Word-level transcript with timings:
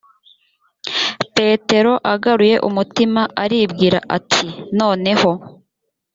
petero 1.35 1.93
agaruye 2.13 2.55
umutima 2.69 3.21
aribwira 3.43 3.99
ati 4.17 4.45
noneho 4.77 5.31